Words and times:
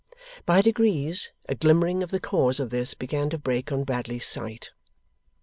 By 0.47 0.61
degrees, 0.63 1.29
a 1.47 1.53
glimmering 1.53 2.01
of 2.01 2.09
the 2.09 2.19
cause 2.19 2.59
of 2.59 2.71
this 2.71 2.95
began 2.95 3.29
to 3.29 3.37
break 3.37 3.71
on 3.71 3.83
Bradley's 3.83 4.25
sight. 4.25 4.71